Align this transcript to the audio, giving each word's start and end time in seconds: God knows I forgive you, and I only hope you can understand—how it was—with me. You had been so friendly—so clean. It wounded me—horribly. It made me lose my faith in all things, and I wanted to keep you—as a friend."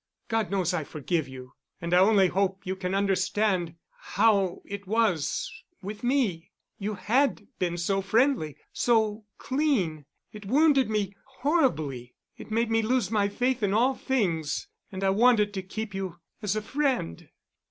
God 0.29 0.49
knows 0.49 0.73
I 0.73 0.83
forgive 0.83 1.27
you, 1.27 1.53
and 1.79 1.93
I 1.93 1.99
only 1.99 2.27
hope 2.29 2.65
you 2.65 2.75
can 2.75 2.95
understand—how 2.95 4.63
it 4.65 4.87
was—with 4.87 6.03
me. 6.03 6.49
You 6.79 6.95
had 6.95 7.45
been 7.59 7.77
so 7.77 8.01
friendly—so 8.01 9.25
clean. 9.37 10.05
It 10.33 10.47
wounded 10.47 10.89
me—horribly. 10.89 12.15
It 12.35 12.49
made 12.49 12.71
me 12.71 12.81
lose 12.81 13.11
my 13.11 13.29
faith 13.29 13.61
in 13.61 13.75
all 13.75 13.93
things, 13.93 14.67
and 14.91 15.03
I 15.03 15.11
wanted 15.11 15.53
to 15.53 15.61
keep 15.61 15.93
you—as 15.93 16.55
a 16.55 16.63
friend." 16.63 17.29